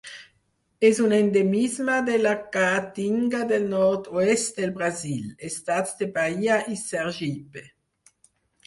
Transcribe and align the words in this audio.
És 0.87 1.01
un 1.07 1.11
endemisme 1.17 1.97
de 2.07 2.15
la 2.21 2.31
caatinga 2.57 3.43
del 3.53 3.69
nord-est 3.75 4.61
del 4.63 4.75
Brasil: 4.81 5.23
estats 5.53 5.95
de 6.03 6.11
Bahia 6.19 6.61
i 6.77 6.81
Sergipe. 6.87 7.69